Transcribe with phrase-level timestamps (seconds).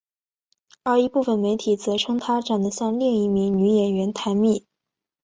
[0.81, 4.65] 而一部分媒体则称她长得像另一名女演员坛蜜。